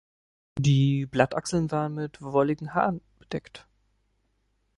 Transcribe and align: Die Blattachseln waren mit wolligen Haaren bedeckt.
Die 0.57 1.05
Blattachseln 1.05 1.69
waren 1.69 1.93
mit 1.93 2.23
wolligen 2.23 2.73
Haaren 2.73 3.01
bedeckt. 3.19 3.67